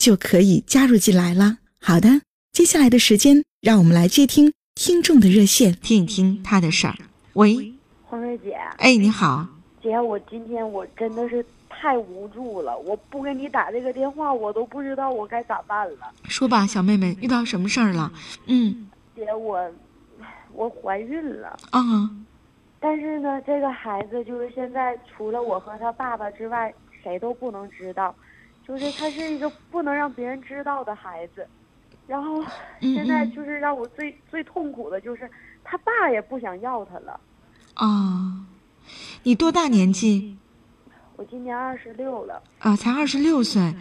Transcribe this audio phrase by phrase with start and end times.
[0.00, 1.58] 就可以加入进来了。
[1.78, 2.22] 好的，
[2.52, 6.96] 接下来的时间，让我们来接听听众的热线，听一听他的事儿。
[7.34, 7.74] 喂，
[8.06, 9.46] 黄瑞姐，哎，你好，
[9.82, 16.12] 姐，我今天我真的是太无助了，我不给你打这个电话，我都不知道我该咋办了。
[16.24, 18.10] 说吧，小妹妹，遇到什么事儿了？
[18.46, 19.70] 嗯，姐，我。
[20.52, 21.80] 我怀孕了啊！
[22.80, 28.12] 但是呢，这个孩子就是现在除了我和他爸爸之外，谁都不能知道，
[28.66, 31.46] 就是他是一个不能让别人知道的孩子。
[32.06, 32.44] 然后
[32.80, 35.30] 现在就是让我最最痛苦的就是
[35.62, 37.20] 他爸也不想要他了。
[37.74, 38.46] 啊，
[39.22, 40.36] 你多大年纪？
[41.16, 42.42] 我今年二十六了。
[42.58, 43.74] 啊，才二十六岁，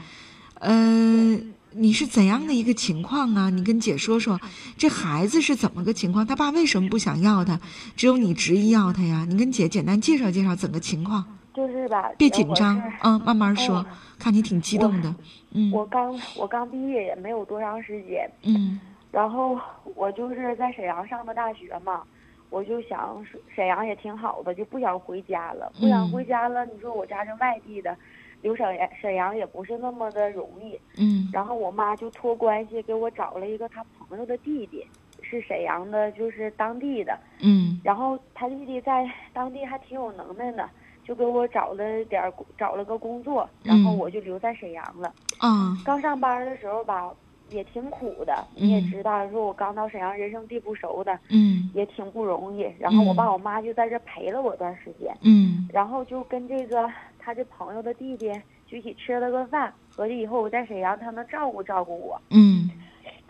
[0.55, 1.39] 呃。
[1.71, 3.52] 你是怎样的一个情况啊？
[3.52, 4.41] 你跟姐说说，
[4.75, 6.25] 这孩子是怎么个情况？
[6.25, 7.59] 他爸为什么不想要他？
[7.95, 9.23] 只有你执意要他呀？
[9.30, 11.39] 你跟姐简单介绍介绍整个情况。
[11.59, 13.85] 就是吧，别紧张，嗯，慢慢说。
[14.17, 15.13] 看你挺激动的，
[15.53, 15.69] 嗯。
[15.73, 18.79] 我刚我刚毕业也没有多长时间，嗯。
[19.11, 19.59] 然后
[19.95, 22.03] 我就是在沈阳上的大学嘛，
[22.49, 23.21] 我就想
[23.53, 26.65] 沈阳也挺好的，就不想回家了，不想回家了。
[26.67, 27.93] 你说我家是外地的。
[28.42, 34.81] 留沈阳沈阳也不是那么的容易，嗯，然后我妈就托关系给我找了一个她朋友的弟弟，
[35.21, 40.69] 是沈阳的，就是当地的，嗯，然后他弟弟在当地还挺有能耐的，
[41.09, 47.11] 就给我找了点找了个工作，然后我就留在沈阳了，啊，刚上班的时候吧。
[47.52, 52.71] 也挺苦的，你也知道，说我刚到沈阳，人生地不熟的，嗯，也挺不容易。
[52.77, 56.87] 然后我爸我妈就在这陪了我段时间，嗯，然后就跟这个
[57.17, 58.31] 他这朋友的弟弟
[58.67, 62.69] 就一起吃了个饭，合计以后我在沈阳他能照顾照顾我，嗯。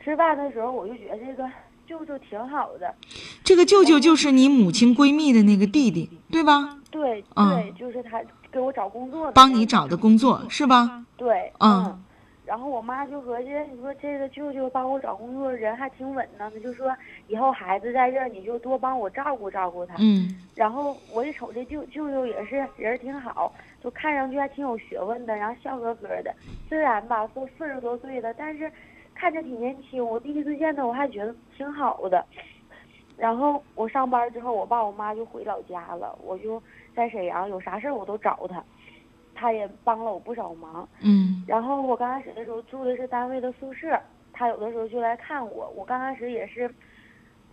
[0.04, 1.50] 吃饭的时候我就觉得这个
[1.88, 2.94] 舅舅挺好的，
[3.50, 6.78] 这个舅舅就是你母亲闺蜜的那个弟弟，对吧？
[6.92, 8.22] 对对，就是他
[8.52, 11.04] 给我找工作的，帮你找的工作是吧？
[11.18, 12.00] 对，嗯。
[12.46, 16.96] 然后我妈就合计，你说这个舅舅帮我找工作，人还挺稳当的，就说
[17.28, 19.96] 以后孩子在这儿，你就多帮我照顾照顾他。
[19.98, 20.40] 嗯。
[20.54, 23.52] 然后我一瞅这舅舅舅也是人挺好，
[23.84, 26.32] 就看上去还挺有学问的，然后笑呵呵的。
[26.68, 28.72] 虽然吧都四十多岁了，但是
[29.16, 30.06] 看着挺年轻。
[30.06, 32.24] 我第一次见他，我还觉得挺好的。
[33.20, 36.62] 然后我上班之后，我爸我妈就回老家了，我就
[36.96, 38.64] 在沈阳，有啥事儿我都找他。
[39.36, 43.98] 他也帮了我不少忙，嗯，然后我刚开始的时候住的是单位的宿舍，
[44.34, 46.70] 他有的时候就来看我，我刚开始也是，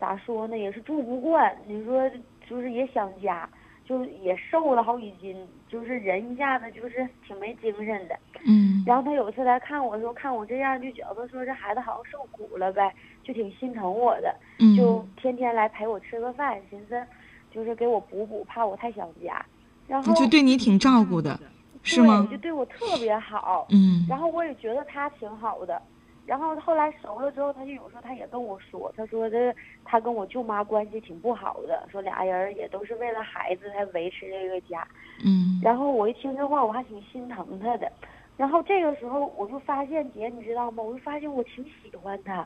[0.01, 2.11] 咋说呢，也是住不惯，你说
[2.49, 3.49] 就是也想家，
[3.85, 14.35] 就也瘦了好几斤，就是人一下子就是挺没精神的，嗯，然后他有一次来看我的时候，看我这样就觉得说这孩子好像受苦了呗，就挺心疼我的，
[14.77, 17.03] 就天天来陪我吃个饭，寻思
[17.51, 19.45] 就是给我补补，怕我太想家，
[19.87, 21.39] 然后就对你挺照顾的。
[21.83, 22.27] 是吗？
[22.29, 25.81] 就对我特别好，嗯，然后我也觉得他挺好的，
[26.25, 34.85] 然后后来熟了之后，他就有时候他也跟我说，他说的他跟我舅妈关系挺不好的，说俩人也都是为了孩子才维持这个家，
[35.25, 37.93] 嗯，然后我一听这话，我还挺心疼他的，
[38.37, 40.83] 然后这个时候我就发现姐，你知道吗？
[40.83, 42.45] 我就发现我挺喜欢他，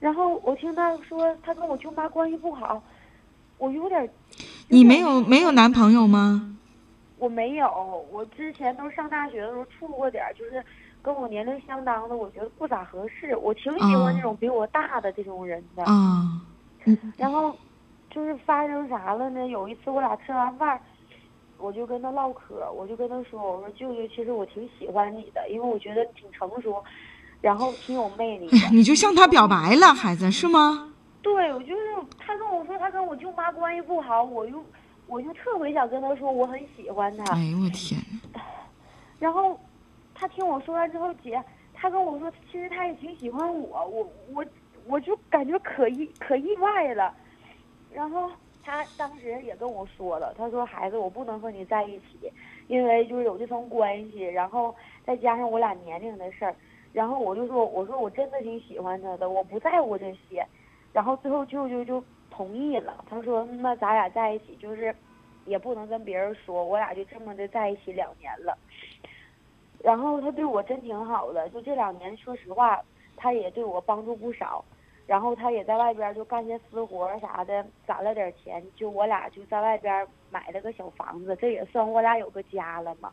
[0.00, 2.82] 然后我听他说他跟我舅妈关系不好，
[3.58, 4.10] 我有点，
[4.68, 6.56] 你没有没有男朋友吗？
[7.18, 10.64] 我没有，我之前都上大学的时候处过点儿，就是
[11.02, 13.36] 跟我年龄相当的，我觉得不咋合适。
[13.36, 15.84] 我挺喜欢那种比我大的这种人的。
[15.84, 16.40] 啊，
[17.18, 17.54] 然后
[18.10, 19.46] 就是发生啥了呢？
[19.48, 20.80] 有一次我俩吃完饭，
[21.58, 26.82] 我就跟他唠嗑，我就跟他说：“我说舅舅，其实我挺喜欢你的，因为我觉得挺成熟，
[27.40, 30.92] 然后挺有魅力的。”你就向他表白了，孩子是吗？
[31.22, 31.80] 对，我就是
[32.18, 34.64] 他跟我说他跟我舅妈关系不好，我又。
[35.06, 37.34] 我就特别想跟他说我很喜欢他。
[37.34, 38.00] 哎呦我天！
[39.18, 39.58] 然后
[40.14, 41.42] 他听我说完之后，姐，
[41.74, 44.46] 他跟我说，其实他也挺喜欢我，我我
[44.86, 47.12] 我就感觉可意可意外了。
[47.92, 48.30] 然后
[48.62, 52.32] 他当时也跟我说了，他说孩子，我不能和你在一起，
[52.68, 54.72] 因为就是有这层关系，然后
[55.04, 56.54] 再加上我俩年龄的事儿。
[56.92, 60.46] 然后我就说，我说我真的挺喜欢他的，我不在乎这些。
[60.92, 64.94] 然后最后舅舅就同意了，他说那咱俩在一起就是
[65.44, 68.58] 也不能跟别人说，我俩就这么的在一起两年了。
[69.82, 72.82] 然后他对我真挺好的，就这两年，说实话，
[73.16, 74.64] 他也对我帮助不少。
[75.06, 83.12] 然后他也在外边就干些私活啥的，攒了点钱，就我俩就在外边买了个小房子，这也算我俩有个家了嘛。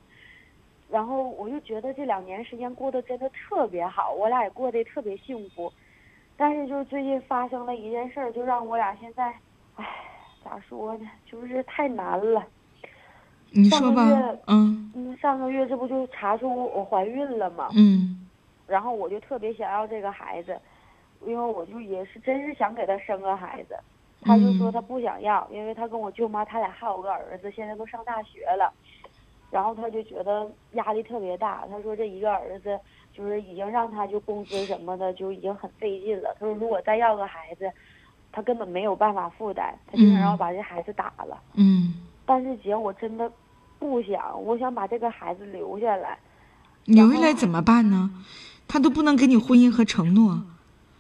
[0.89, 5.71] 然后我就觉得这两年时间过得真的特别好，我俩也过得特别幸福。
[6.37, 9.33] 但是就是最近发生了一件事儿，就让我俩现在，
[9.75, 9.85] 唉，
[10.45, 12.45] 咋说呢，就是太难了。
[13.49, 14.03] 你说吧，
[14.47, 17.69] 嗯，嗯，上个月这不就查出我怀孕了吗？
[17.75, 18.27] 嗯，
[18.67, 20.57] 然后我就特别想要这个孩子，
[21.25, 23.75] 因为我就也是真是想给他生个孩子。
[24.21, 28.73] 他就说他不想要，因为他跟我舅妈他俩还有个儿子，现在都上大学了。
[29.49, 32.79] 然后他就觉得压力特别大，他说这一个儿子
[33.13, 36.35] 就是已经让他就工资什么的就已经很费劲了。
[36.39, 37.71] 他说如果再要个孩子，
[38.31, 41.41] 他根本没有办法负担，他就想要把这孩子打了。
[41.53, 41.93] 嗯。
[42.25, 43.31] 但是姐，我真的
[43.79, 46.17] 不想，我想把这个孩子留下来。
[46.83, 48.11] 留下来怎么办呢？
[48.67, 50.41] 他都不能给你婚姻和承诺，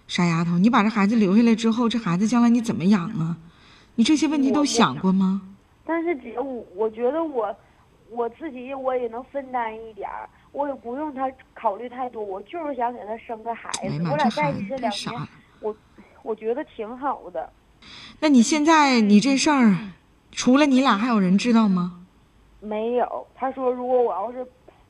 [0.07, 3.37] 傻丫头，你把这孩子留下来之后，这孩子将来你怎么养啊？
[3.95, 5.41] 你这些问题都想过吗？
[5.85, 7.53] 但是姐，我我觉得我
[8.09, 14.03] 我自己我也能分担一点儿，我也不用他考虑太多，我就是想给他生个孩子。
[14.09, 15.27] 我俩在一起这两年，
[15.59, 15.75] 我
[16.23, 17.49] 我觉得挺好的。
[18.19, 19.75] 那你现在你这事儿？
[20.31, 22.05] 除了你俩，还有人知道吗？
[22.59, 23.27] 没有。
[23.35, 24.45] 他说，如果我要是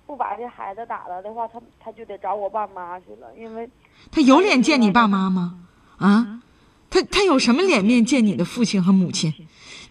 [0.05, 3.69] 不把这孩子打了的话，他他就得找我爸妈去了，因为
[4.11, 5.59] 他有脸见你爸妈吗？
[5.97, 6.41] 啊，
[6.89, 9.33] 他他有什么脸面见你的父亲和母亲？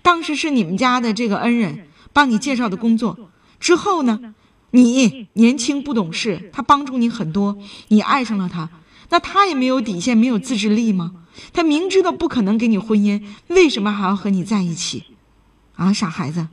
[0.03, 3.29] 当时是你们家的这个恩人帮你介绍的工作，
[3.61, 4.35] 之后呢，
[4.71, 7.59] 你年轻不懂事，他帮助你很多，
[7.89, 8.71] 你爱上了他，
[9.11, 11.27] 那他也没有底线，没有自制力吗？
[11.53, 15.05] 他明知道不可能给你婚姻，为什么还要和你在一起？
[15.75, 16.49] 啊，傻孩子！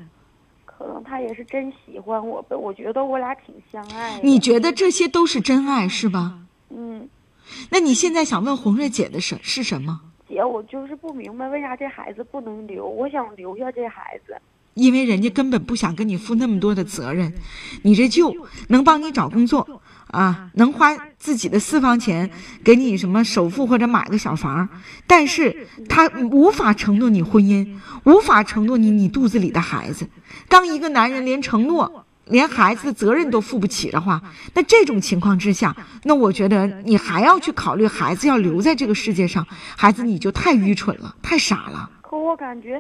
[0.66, 2.54] 可能他也是真喜欢我呗。
[2.54, 4.20] 我觉得我俩挺相爱。
[4.22, 6.40] 你觉得这些都是真爱是吧？
[6.72, 7.08] 嗯。
[7.70, 10.02] 那你现在想问红瑞姐的事是什么？
[10.28, 12.86] 姐，我就是不明白为啥这孩子不能留。
[12.86, 14.36] 我想留下这孩子。
[14.74, 17.34] 因为人家根本不想跟你负那么多的责任。
[17.84, 18.36] 你这舅
[18.70, 19.82] 能帮你找工作。
[20.14, 22.30] 啊，能花自己的私房钱
[22.64, 24.70] 给你什么首付或者买个小房，
[25.08, 27.68] 但是他无法承诺你婚姻，
[28.04, 30.08] 无法承诺你你肚子里的孩子。
[30.48, 34.22] 当一个男人连承诺、连孩子的责任都负不起的话，
[34.54, 41.90] 那这种情况之下，那我觉得你还要去考虑孩子要留在这个世界上，孩子你就太愚蠢了，太傻了。
[42.04, 42.80] 可我感觉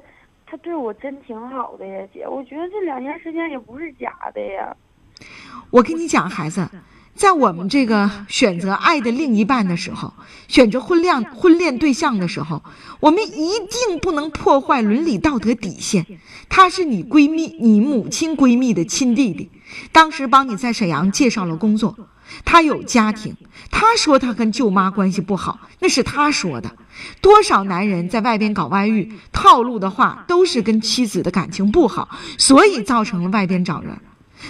[0.53, 4.77] 他对我真挺好的呀，姐，我觉得这两年时间也不是假的呀。
[5.71, 6.69] 我跟你讲，孩子。
[7.15, 10.13] 在我们这个选择爱的另一半的时候，
[10.47, 12.61] 选择婚恋婚恋对象的时候，
[12.99, 16.05] 我们一定不能破坏伦理道德底线。
[16.49, 19.49] 他是你闺蜜，你母亲闺蜜的亲弟弟，
[19.91, 21.95] 当时帮你在沈阳介绍了工作，
[22.45, 23.35] 他有家庭。
[23.71, 26.71] 他说他跟舅妈关系不好，那是他说的。
[27.21, 33.97] 多少男人在外边搞外遇，套路的话都是跟妻子的感情不好，所以造成了外边找人。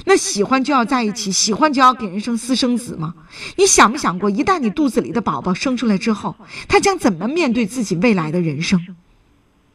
[0.06, 3.14] 那喜欢就要在一起，喜欢就要给人生私生子吗？
[3.58, 6.36] 你想没想过，一旦你肚子里的宝宝生出来之后，
[6.68, 8.80] 他将怎么面对自己未来的人生？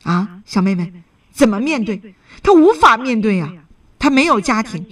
[0.03, 0.93] 啊，小妹妹，
[1.33, 2.15] 怎么面对？
[2.43, 3.53] 他无法面对呀，
[3.99, 4.87] 他没有家庭，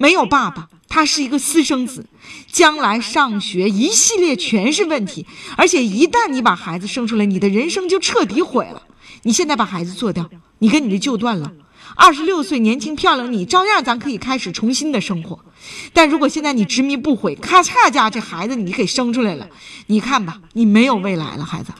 [0.00, 2.06] 没有爸爸，他是一个私生子，
[2.50, 5.26] 将来上学一系列全是问题。
[5.58, 8.84] 而且一旦你把孩子生出来，你的人生就彻底毁了。
[9.24, 10.30] 你现在把孩子做掉，
[10.60, 11.52] 你跟你的旧断了。
[11.96, 15.44] 二十六岁年轻漂亮，你照样咱可以开始重新的生活。
[15.92, 19.50] 但如果现在你执迷不悔，咔嚓家这孩子你给生出来了，
[19.88, 21.74] 你看吧，你没有未来了，孩子。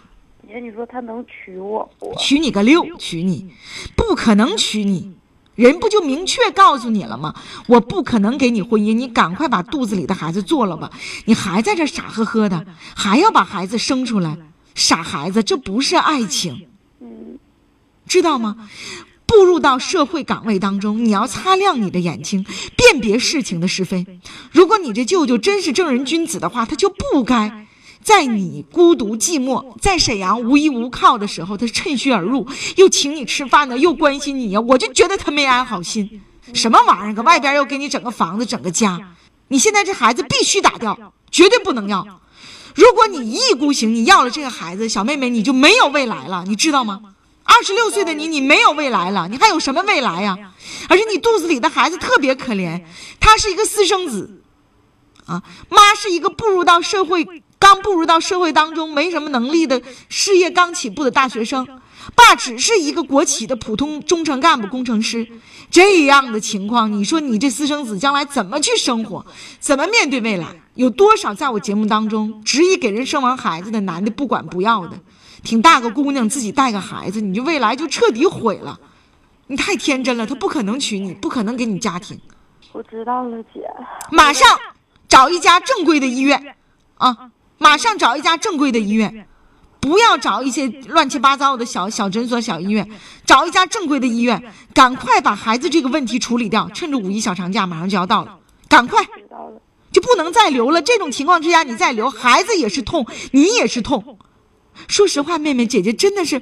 [0.46, 2.14] 姐，你说他能娶我不？
[2.18, 3.48] 娶你个六，娶你，
[3.96, 5.14] 不可能娶你。
[5.54, 7.35] 人不就明确告诉你了吗？
[7.66, 10.90] 我不可能给你婚姻，你赶快把肚子里的孩子做了吧。
[11.26, 14.38] 你还在这傻呵呵的，还要把孩子生出来，
[14.75, 16.66] 傻孩子，这不是爱情，
[18.07, 18.69] 知道吗？
[19.26, 22.45] 步入到社会岗位当中，你要擦亮你的眼睛，
[22.76, 24.04] 辨别事情的是非。
[24.50, 27.66] 如果你这舅舅真是正人君子的话，他就不该
[28.02, 34.61] 在你孤独寂寞、在沈阳无依无靠的时候，他趁虚而入，又请你吃饭呢，又关心你呀。
[34.61, 36.21] 我就觉得他没安好心。
[36.54, 37.14] 什么玩意儿？
[37.14, 38.99] 搁外边又给你整个房子、整个家，
[39.49, 42.21] 你现在这孩子必须打掉，绝对不能要。
[42.75, 47.00] 如果你一意孤行，你要了这个孩子，小妹妹你就没有未来了，你知道吗？
[47.45, 50.37] 二十六岁的你，你没有未来了，你还有什么未来呀？
[50.88, 52.83] 而且你肚子里的孩子特别可怜，
[53.19, 54.42] 他是一个私生子，
[55.26, 57.26] 啊，妈是一个步入到社会、
[57.70, 61.64] 刚步入到社会当中没什么能力的事业刚起步的大学生，
[62.16, 65.28] 爸只是一个国企的普通中层干部工程师，
[65.70, 69.24] 这样的情况，你说你这私生子将来怎么去生活，
[69.60, 70.48] 怎么面对未来？
[70.74, 74.98] 有多少在我节目当中执意给人生完孩子的男的不管不要的？
[75.44, 78.80] 挺大个姑娘，自己带个孩子，你就未来就彻底毁了。
[79.46, 82.18] 你太天真了，他不可能娶你，不可能给你家庭。
[82.72, 83.60] 我知道了，姐。
[84.10, 84.58] 马上
[85.08, 86.56] 找一家正规的医院，
[86.98, 89.28] 啊，马上找一家正规的医院，
[89.80, 92.90] 不要找一些乱七八糟的小小诊所、小医院，
[93.26, 96.70] 找一家正规的医院，赶快把孩子这个问题处理掉。
[96.70, 99.06] 趁着五一小长假马上就要到了，赶快，
[99.92, 100.80] 就不能再留了。
[100.80, 104.18] 这种情况之下，你再留，孩子也是痛，你也是痛。
[104.88, 106.40] 说实话，妹妹姐姐真的是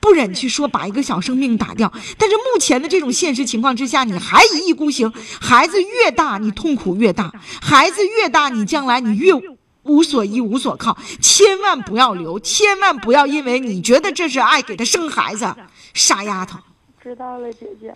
[0.00, 5.10] 不忍去说把一个小生命打掉，但是目前的这种现实情况之下，你还一意孤行，
[5.40, 7.32] 孩子越大你痛苦越大，
[7.62, 9.32] 孩子越大你将来你越
[9.84, 15.54] 无所依无所靠，千万不要留， 千万不要因为你觉得这是爱给他生孩子，
[15.94, 16.58] 傻丫头。
[17.02, 17.94] 知道了，姐姐。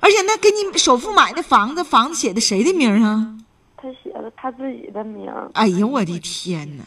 [0.00, 3.36] 而且那给你首付买的房子，房子写的谁的名啊？
[3.76, 5.30] 他写的他自己的名。
[5.54, 6.84] 哎呦我的天哪！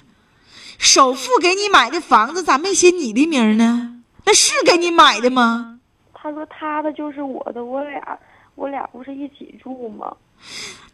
[0.78, 4.02] 首付给你买的房子咋没写你的名呢？
[4.26, 5.80] 那是给你买的吗？
[6.14, 8.20] 他说他的就是我的，我俩
[8.56, 10.16] 我俩不是一起住吗？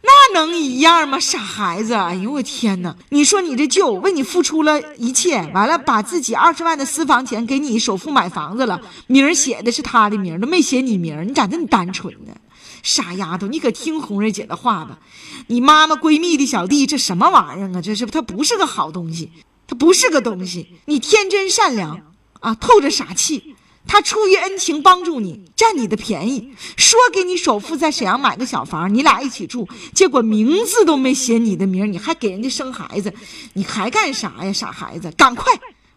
[0.02, 1.20] 那能一样吗？
[1.20, 1.94] 傻孩子！
[1.94, 2.96] 哎呦我天哪！
[3.10, 12.34] 你说你这舅为你付出了一切，完了把自己二十万的私房钱给你首付买房子了，名儿写的是他的名，都没写你名儿，你咋这么单纯呢？
[12.82, 14.98] 傻丫头，你可听红瑞姐的话吧！
[15.46, 17.80] 你妈妈闺蜜的小弟，这什么玩意儿啊？
[17.80, 19.30] 这是他不是个好东西。
[19.64, 21.98] 他不是个东西，你天真善良
[22.40, 23.54] 啊，透着傻气。
[23.86, 33.12] 他出于恩情帮助你，占你的便宜，说给你首付在沈阳买个小房，你俩一起住，结果名字都没写你的名，你还给人家生孩子，
[33.54, 35.10] 你还干啥呀，傻孩子？
[35.12, 35.52] 赶快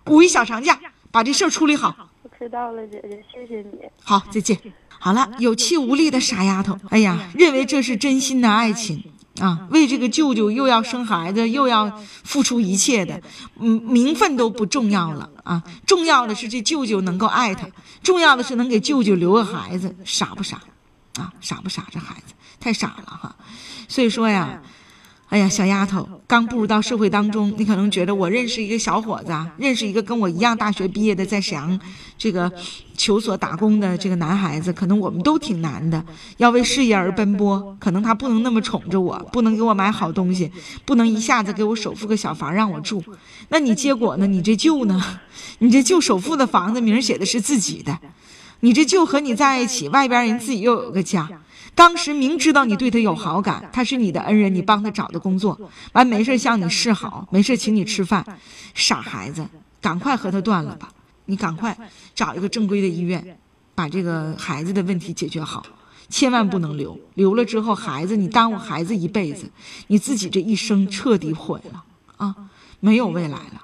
[0.08, 0.78] 五一小长假
[1.12, 1.96] 把这事儿处理好。
[2.24, 3.78] 我知道了，姐姐，谢谢你。
[4.04, 4.60] 好，再见。
[5.00, 9.04] 好了，有气无力的傻丫头，哎呀，认为这是真心的爱情。
[9.40, 13.22] 啊，为这个舅舅又要生孩子，又要付出一切的，
[13.60, 17.68] 嗯，名分都不重要了啊，重要的是这舅舅能够爱他，
[18.02, 20.62] 重要的是能给舅舅留个孩子，傻不傻？
[21.16, 21.86] 啊，傻不傻？
[21.92, 23.36] 这孩子太傻了哈，
[23.88, 24.62] 所以说呀。
[25.30, 31.78] 哎呀，小丫头刚步入到社会当中，你可能觉得我认识一个小伙子，认识一个跟我一样大学毕业的，在沈阳
[32.18, 32.50] 这个
[32.96, 36.02] 求所打工的这个男孩子，可能我们都挺难的，
[36.38, 37.76] 要为事业而奔波。
[37.80, 40.50] 可能他不能那么宠着我，不能给我买好东西，
[40.86, 43.04] 不能一下子给我首付个小房让我住。
[43.50, 44.28] 那你结果呢？
[44.28, 45.04] 你这舅呢？
[45.60, 47.98] 你这舅首付的房子名写的是自己的，
[48.60, 51.28] 你这舅和你在一起，外边人自己又有个家。
[51.76, 55.60] 当时明知道你对他有好感，他是你的恩人，你帮他找的工作，
[55.92, 58.26] 完没事向你示好，没事请你吃饭，
[58.74, 59.46] 傻孩子，
[59.82, 60.90] 赶快和他断了吧！
[61.26, 61.78] 你赶快
[62.14, 63.38] 找一个正规的医院，
[63.76, 65.66] 把这个孩子的问题解决好，
[66.08, 69.52] 千万不能留，留了之后孩子你耽误孩子一辈子，
[69.88, 71.84] 你自己这一生彻底毁了
[72.16, 72.36] 啊，
[72.80, 73.64] 没有未来了。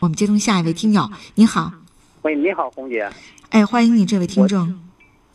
[0.00, 1.72] 我们接通下一位听友，你好，
[2.22, 3.10] 喂，你好，红姐，
[3.48, 4.87] 哎，欢迎你这位听众。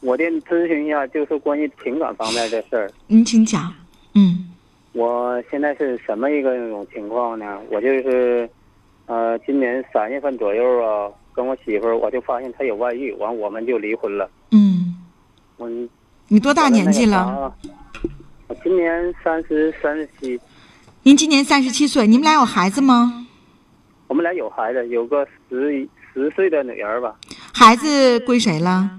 [0.03, 2.91] 我得咨询一下，就是关于情感方面的事儿。
[3.07, 3.73] 您请讲。
[4.13, 4.49] 嗯，
[4.91, 7.57] 我现在是什么一个那种情况呢？
[7.71, 8.49] 我就是，
[9.05, 14.29] 呃，今年三月份左右啊，跟我媳妇儿我就发现她有外遇，完我们就离婚了。
[14.51, 14.93] 嗯。
[15.57, 15.69] 我。
[16.27, 17.53] 你多大年纪了？
[18.47, 20.39] 我今年三十三十七。
[21.03, 23.25] 您今年三十七岁，你们俩有孩子吗？
[24.07, 27.15] 我们俩有孩子，有个十十岁的女儿吧。
[27.53, 28.89] 孩子归谁了？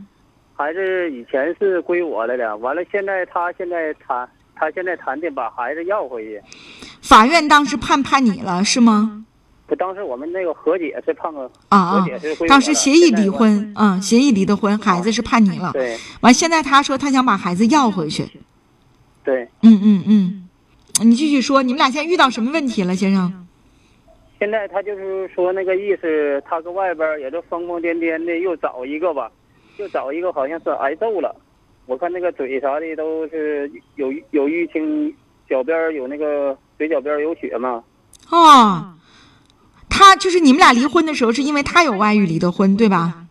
[0.57, 6.41] 孩子以前是归我来的了，完了现在他现在谈，他现在谈的把孩子要回去。
[7.03, 9.25] 法院当时判判你了是吗？
[9.67, 12.07] 不，当时我们那个和解是判个啊啊，
[12.47, 15.73] 当时协议离婚啊，协议离的婚，孩子是判你了。
[15.73, 15.97] 对。
[16.21, 18.25] 完，现在他说他想把孩子要回去。
[19.25, 19.43] 对。
[19.63, 20.49] 嗯嗯嗯，
[21.03, 23.47] 你继续说，你们俩现在遇到什么问题了，先生？
[24.39, 29.33] 现在他就是说那个意思，他搁外边也都疯疯癫癫的，又找一个吧。
[29.77, 31.35] 就找一个好像是挨揍了，
[31.87, 35.15] 我看那个嘴啥的都是有有淤青，
[35.49, 37.83] 脚边有那个嘴角边有血嘛。
[38.31, 38.95] 哦，
[39.89, 43.27] 他就是你们俩离婚的时候是因为他有外遇离的婚对吧？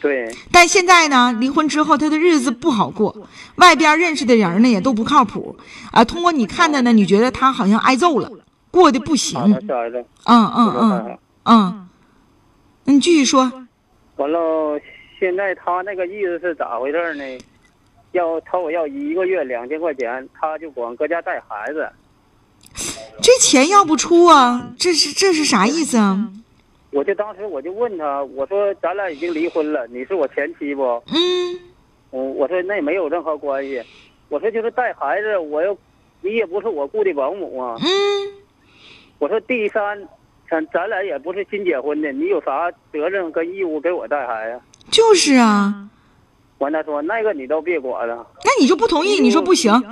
[0.00, 3.14] 对，但现在呢，离婚之后他的日子不好过，
[3.56, 5.56] 外边认识的人呢也都不靠谱
[5.92, 6.04] 啊。
[6.04, 8.28] 通过你看的呢，你觉得他好像挨揍了，
[8.70, 9.38] 过得不行。
[10.24, 11.88] 嗯嗯嗯嗯，
[12.84, 13.52] 你继续说。
[14.16, 14.80] 完了，
[15.22, 17.22] 现在他那个意思是咋回事呢？
[18.10, 21.88] 要朝我要一个月两千块钱，他就光搁家带孩子。
[23.22, 24.74] 这钱要不出啊？
[24.76, 26.28] 这是这是啥意思啊？
[26.90, 30.82] 我就当时我就问他，我说咱俩已经离婚了，你是我前妻不？
[30.82, 31.60] 嗯，
[32.10, 33.80] 我我说那也没有任何关系，
[34.28, 35.78] 我说就是带孩子，我又
[36.20, 37.76] 你也不是我雇的保姆啊。
[37.78, 37.86] 嗯，
[39.20, 39.96] 我说第三，
[40.50, 44.60] 咱咱俩也不是新结婚的，你有啥责任跟义务给我带孩子？
[44.92, 45.88] 就是啊。
[46.58, 48.24] 完他说那个你都别管了。
[48.44, 49.18] 那你就不同意？
[49.18, 49.82] 你说不行，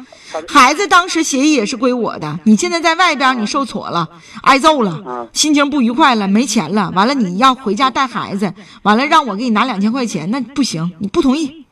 [0.47, 2.38] 孩子当时协议也是归我的。
[2.45, 4.09] 你现在在外边你受挫了，
[4.45, 8.54] 挨揍了，心情不愉快了，没钱了，完了你要回家带孩子，
[8.85, 11.66] 完了让我给你拿两千块钱，那不行，你不同意。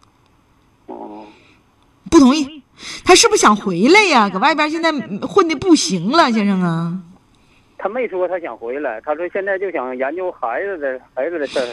[0.87, 1.25] 哦，
[2.11, 2.65] 不同意。
[3.05, 4.29] 他是不是想回来呀？
[4.29, 6.99] 搁外边现在混的不行了，先生啊。
[7.77, 11.67] 他没说他想回来，他说现在就想研究孩子的孩子的事儿。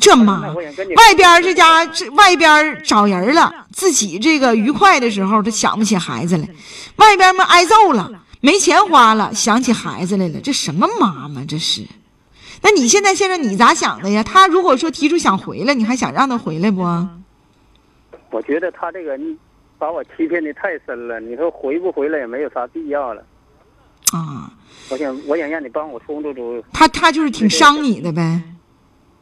[0.00, 6.48] 这妈，外边这家这外边找人了，自己这个愉快的时候，他想不起孩子来。
[6.96, 10.40] 外边嘛挨揍了，没钱花了，想起孩子来了。
[10.40, 11.84] 这什么妈妈这是？
[12.62, 14.22] 那你现在先生你咋想的呀？
[14.22, 16.82] 他如果说提出想回来，你还想让他回来不？
[18.30, 19.18] 我觉得他这个
[19.78, 21.18] 把我欺骗的太深了。
[21.20, 23.22] 你说回不回来也没有啥必要了。
[24.12, 24.52] 啊，
[24.90, 26.62] 我想我想让你帮我出出主意。
[26.72, 28.42] 他他就是挺伤你的呗。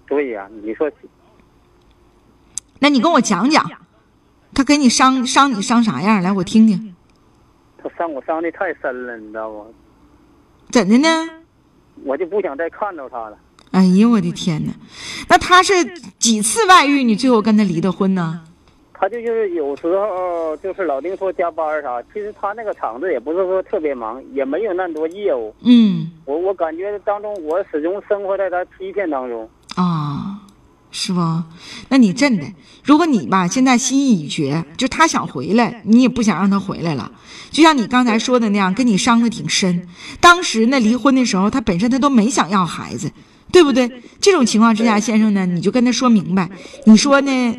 [0.06, 0.90] 对呀，你说，
[2.78, 3.64] 那你跟我讲讲，
[4.54, 6.22] 他给你伤伤你伤啥样？
[6.22, 6.94] 来，我听听。
[7.82, 9.75] 他伤我伤的太深了，你知道不？
[10.70, 11.08] 怎的呢？
[12.04, 13.38] 我就不想再看到他了。
[13.72, 14.72] 哎呀，我的天哪！
[15.28, 15.72] 那他是
[16.18, 17.02] 几次外遇？
[17.02, 18.42] 你最后跟他离的婚呢？
[18.98, 25.54] 他就是有时候就是老丁说加班啥，其实他那个厂子也不是说特别忙，也没有那么多业务。
[25.62, 26.10] 嗯。
[26.25, 29.48] 我我感觉当中，我始终生活在他欺骗当中。
[30.97, 31.45] 啊，是吧？
[31.91, 32.45] 那你真的，
[32.82, 37.13] 如果你吧现在心意已决，就他想回来，你也不想让他回来了。
[37.50, 39.87] 就像你刚才说的那样，跟你伤的挺深。
[40.21, 43.13] 当时那离婚的时候，他本身他都没想要孩子，
[43.52, 43.91] 对不对？
[44.21, 46.50] 这种情况之下，先生呢，你就跟他说明白，
[46.87, 47.54] 你说呢，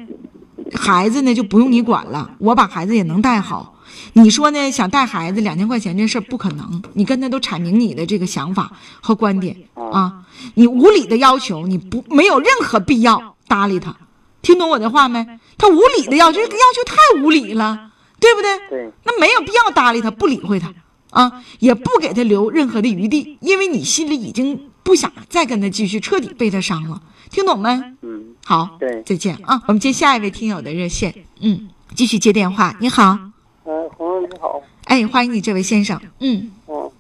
[0.74, 3.76] 孩子呢就不用你管了，我把孩子也能带好。
[4.14, 4.72] 你说呢？
[4.72, 6.82] 想带孩子两千块钱这事儿不可能。
[6.94, 9.56] 你跟他都阐明你的这个想法和观点
[9.92, 10.26] 啊！
[10.56, 13.96] 你无理的要求，你不没有任何必要搭理他，
[14.42, 15.26] 听懂我的话没？
[15.58, 18.70] 他无理的要求，这个要求太无理了，对不对？
[18.70, 18.92] 对。
[19.04, 20.74] 那没有必要搭理他，不理会他
[21.12, 27.70] 啊，也不给他留任何的余地，因为你心里已经不想再跟他继续彻底被他伤了，听懂没？
[28.02, 28.36] 嗯。
[28.46, 28.78] 好。
[28.80, 29.02] 对。
[29.04, 29.62] 再见啊！
[29.68, 32.76] 我们接下一位听友的热线，嗯，继续接电话。
[32.80, 33.18] 你好。
[33.66, 34.62] 嗯，朋友你好。
[34.86, 36.00] 哎，欢迎你，这位先生。
[36.20, 36.52] 嗯。
[36.68, 36.92] 嗯，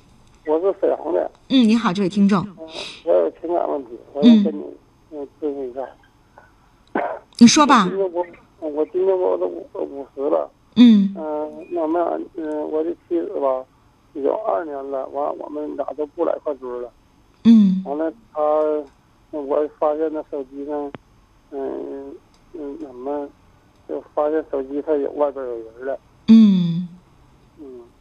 [0.47, 1.29] 我是沈阳的。
[1.49, 2.39] 嗯，你好，这位听众。
[2.39, 2.67] 嗯，
[3.05, 4.63] 我有情感问题，我要跟你
[5.11, 5.81] 嗯咨询一下。
[7.37, 7.83] 你说吧。
[7.89, 8.25] 今年我
[8.61, 10.49] 我今年我都五五十了。
[10.77, 11.13] 嗯。
[11.17, 13.65] 嗯，那么嗯，我的妻子吧，
[14.13, 16.89] 有二年了，完我们俩都不来一块堆了。
[17.43, 17.83] 嗯。
[17.85, 18.41] 完了，他
[19.31, 20.91] 我发现那手机上，
[21.51, 22.15] 嗯
[22.53, 23.27] 嗯，怎么
[23.87, 25.99] 就发现手机上有外边有人了。
[26.29, 26.76] 嗯，嗯，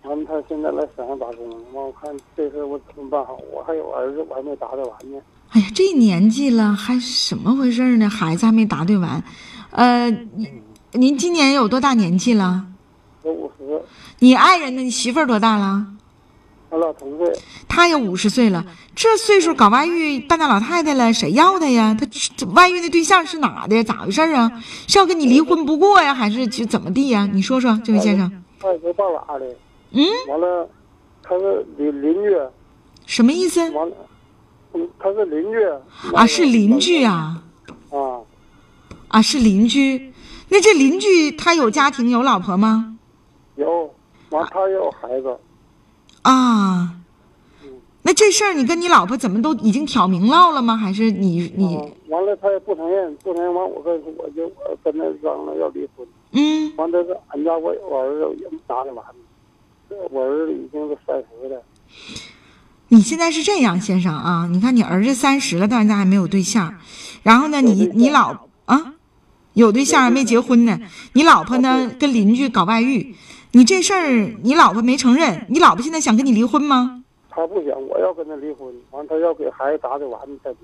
[0.07, 3.37] 完了，他现在来沈阳打工，完我看这事我怎么办好？
[3.53, 5.19] 我还有儿子，我还没答对完呢。
[5.51, 8.09] 哎呀，这年纪了还什么回事呢？
[8.09, 9.23] 孩子还没答对完，
[9.71, 12.66] 呃，您您今年有多大年纪了？
[13.23, 13.83] 我五十。
[14.21, 14.83] 你爱人呢？
[14.83, 15.87] 你媳妇儿多大了？
[16.71, 17.33] 俺俩同岁。
[17.69, 18.64] 他也五十岁了，
[18.95, 21.97] 这岁数搞外遇，半大老太太了，谁要他呀？
[21.99, 23.85] 他外遇那对象是哪的？
[23.85, 24.51] 咋回事啊？
[24.88, 27.29] 是要跟你离婚不过呀，还是就怎么地呀？
[27.33, 28.31] 你说说，这位先生。
[28.59, 29.47] 他是大哪的？
[29.90, 30.05] 嗯。
[30.29, 30.68] 完了，
[31.22, 32.37] 他是邻邻居。
[33.07, 33.61] 什么意思？
[33.70, 33.96] 完了，
[34.75, 35.64] 嗯，他是邻居。
[36.14, 37.42] 啊，是邻居啊。
[37.90, 38.20] 啊。
[39.09, 40.12] 啊，是邻居。
[40.49, 42.99] 那这邻居他有家庭有老婆吗？
[43.57, 43.92] 有，
[44.31, 45.37] 完他也有孩子。
[46.22, 46.92] 啊。
[48.03, 50.77] 那这事儿你跟你老婆怎么都已经挑明唠了吗？
[50.77, 51.77] 还是你你？
[52.09, 53.53] 完了，他也不承认，不承认。
[53.53, 56.07] 完，我跟我就我跟他商量要离婚。
[56.31, 56.72] 嗯。
[56.77, 59.05] 完，但是俺家我我儿子也没答应完，
[60.11, 61.62] 我儿子已经是三十了。
[62.88, 64.49] 你现在是这样，先生啊？
[64.51, 66.75] 你看你儿子三十了，到现在还没有对象。
[67.22, 68.94] 然后呢，你你老啊，
[69.55, 70.79] 有对象没结婚呢？
[71.12, 73.14] 你老婆呢，跟邻居搞外遇，
[73.53, 77.03] 你这事儿你老婆没承认，你老婆现在想跟你离婚吗？
[77.29, 80.59] 她不想，我要跟她离婚，完她要给孩子答对完再离。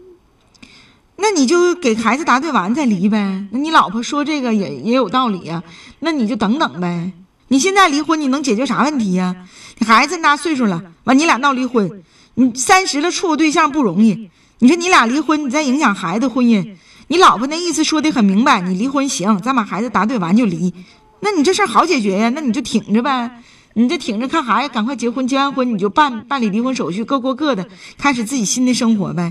[1.17, 3.47] 那你就给孩子答对完再离呗。
[3.51, 5.63] 那你老婆说这个也也有道理呀、
[5.99, 7.13] 那你就等等呗。
[7.53, 9.37] 你现在离婚，你能解决啥问题呀、
[9.77, 14.31] 你孩子那么大岁数了，完你俩闹离婚，你三十了处个对象不容易。
[14.61, 16.77] 你说你俩离婚，你再影响孩子婚姻，
[17.09, 20.73] 你老婆那意思说的很明白，你离婚行，咱把孩子答对完就离。
[21.21, 22.31] 那你这事儿好解决呀？
[22.31, 23.43] 那你就挺着呗，
[23.75, 29.31] 你这挺着看孩子，赶快结婚，结完婚你就办办理离婚手续，各过各的，开始自己新的生活呗。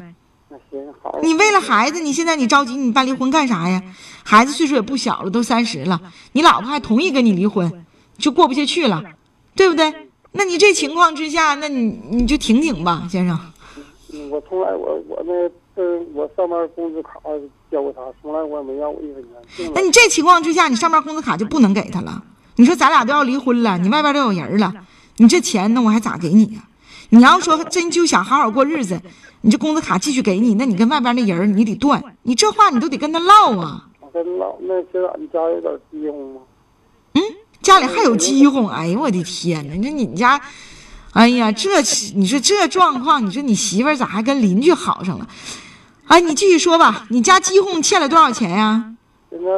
[0.51, 1.19] 那行好。
[1.23, 3.81] 你为了孩子，你现在你着急，你办离婚干啥呀？
[4.23, 5.99] 孩子岁数也不小了，都三十了，
[6.33, 7.83] 你老婆还同意跟你离婚，
[8.21, 9.03] 就过不下去了，
[9.55, 9.93] 对不对？
[10.33, 13.37] 那你这情况之下，那你你就挺挺吧，先生。
[14.13, 15.33] 嗯我从来我我那
[15.81, 17.13] 嗯我上班工资卡
[17.71, 19.71] 交给他，从来我也没要过一分钱。
[19.73, 22.23] 那你这情况之下，你上班工资卡就不能给他了。
[22.57, 24.73] 你说咱俩都要离婚了，你外边都有人了，
[25.17, 26.61] 你这钱那我还咋给你呀、
[27.09, 29.01] 你要说真就想好好过日子，
[29.41, 33.87] 你这工资卡继续给你，那你跟外边那人你得断，你这话你都得跟他唠啊。
[33.99, 36.41] 我跟唠那现在你家有点饥荒吗？
[37.61, 39.73] 家里还有饥荒，哎呦我的天哪！
[39.73, 40.41] 你说你们家，
[41.13, 41.81] 哎呀，这
[42.15, 45.27] 你说这状况，你说你媳妇儿咋还跟邻居好上了？
[46.07, 48.95] 哎，你继续说吧，你家饥荒欠了多少钱呀、
[49.29, 49.49] 现在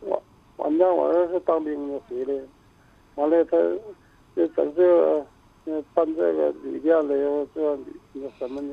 [0.00, 0.22] 我
[0.58, 2.34] 俺家我儿子当兵的回来，
[3.14, 3.56] 完了他
[4.34, 5.26] 就整这个
[5.64, 8.68] 呃办这个旅店了又这旅那什么的，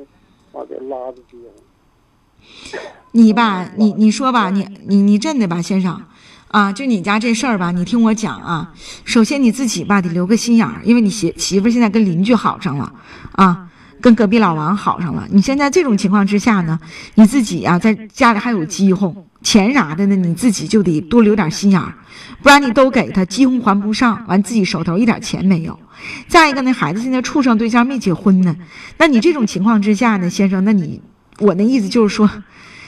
[0.52, 2.82] 完给拉着饥荒。
[3.12, 6.02] 你吧，你你说吧，你你你真的吧，先生，
[6.50, 8.74] 啊，就你家这事儿吧，你听我讲啊。
[9.06, 12.92] 首先你自己吧得留个心眼儿，因为你媳媳妇现在跟邻居好上了，
[13.34, 13.68] 啊，
[14.02, 15.28] 跟隔壁老王好上了。
[15.30, 16.80] 你现在这种情况之下呢，
[17.16, 21.94] 你自己呀、在家里还有饥荒，钱啥的呢，你自己就得多留点心眼儿，
[22.42, 25.80] 不然你都给他，饥荒还不上，完自己手头一点钱没有。
[26.28, 28.56] 再一个呢，孩子现在处上对象没结婚呢，
[28.98, 31.00] 那你这种情况之下呢，先生，那你
[31.38, 32.28] 我那意思就是说，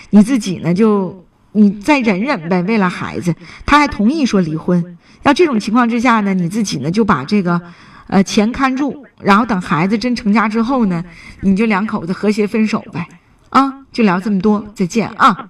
[0.09, 3.35] 你自己呢就你再忍忍呗，为了孩子，
[3.65, 4.97] 他还同意说离婚。
[5.23, 7.61] 要这种情况之下呢，你自己呢就把这个
[8.07, 11.03] 呃钱看住，然后等孩子真成家之后呢，
[11.41, 13.07] 你就两口子和谐分手呗。
[13.49, 15.49] 啊，就聊这么多，再见啊。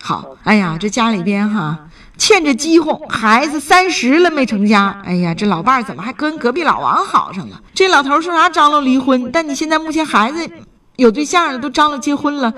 [0.00, 7.60] 好，哎呀，这家里边哈欠着饥荒，孩子三十了没成家，哎呀，这老伴儿怎么还跟隔壁老王好上了？
[7.74, 10.48] 这老头说啥张罗离婚，但你现在目前孩子
[10.96, 12.52] 有对象了，都张罗结婚了，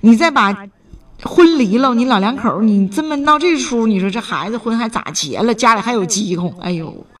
[0.00, 0.54] 你再把
[1.24, 5.52] 婚离了，你老两口你这么闹这出，你说这孩子婚还咋结了？
[5.54, 7.04] 家里还有饥荒，哎呦。